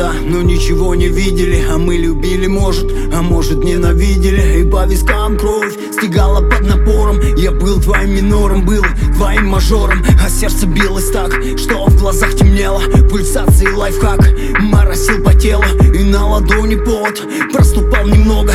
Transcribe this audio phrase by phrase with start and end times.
[0.00, 1.64] глаза, но ничего не видели.
[1.68, 4.60] А мы любили, может, а может ненавидели.
[4.60, 7.20] И по вискам кровь стегала под напором.
[7.36, 8.82] Я был твоим минором, был
[9.14, 10.02] твоим мажором.
[10.24, 12.80] А сердце билось так, что в глазах темнело.
[13.10, 14.20] Пульсации лайфхак
[14.60, 15.64] моросил по телу.
[15.94, 18.52] И на ладони пот проступал немного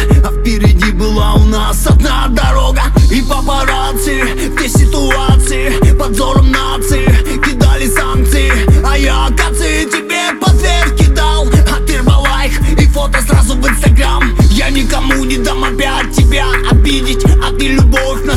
[15.38, 17.23] дам опять тебя обидеть.
[17.25, 18.34] А ты любовь на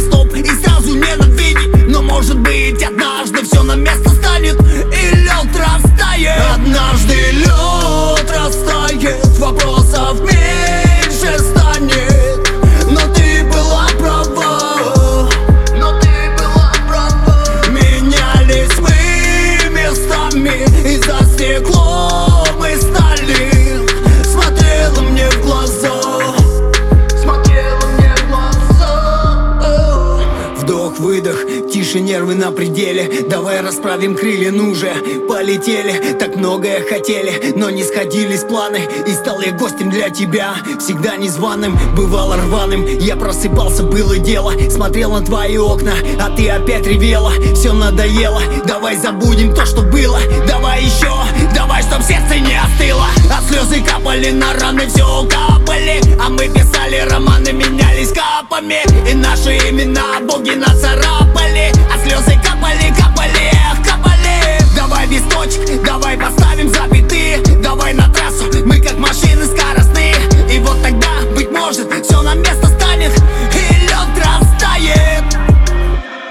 [30.99, 31.37] выдох.
[31.73, 33.27] Тише нервы на пределе.
[33.29, 34.93] Давай расправим крылья, ну же.
[35.29, 38.81] Полетели, так многое хотели Но не сходились планы.
[39.07, 44.53] И стал я гостем для тебя Всегда незваным, бывало рваным Я просыпался, было дело.
[44.71, 47.33] Смотрел на твои окна, а ты опять ревела.
[47.55, 50.19] Все надоело, давай забудем то, что было.
[50.47, 51.13] Давай еще,
[51.55, 53.07] давай, чтоб сердце не остыло.
[53.31, 58.79] От слез звезды капали на раны, все капали А мы писали романы, менялись капами.
[59.11, 64.59] И наши имена боги нас царапали А слезы капали, капали, эх, капали.
[64.77, 70.15] Давай без точек, давай поставим запятые Давай на трассу, мы как машины скоростные.
[70.51, 73.13] И вот тогда, быть может, все на место станет
[73.55, 75.25] И лед растает.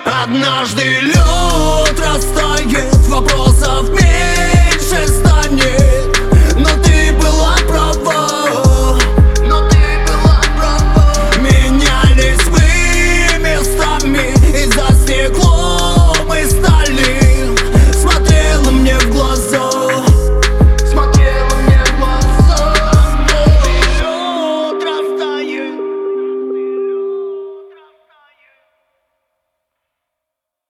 [0.05, 4.36] Однажды лед растает Вопросов нет.